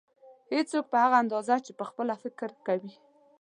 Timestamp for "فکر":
2.23-2.49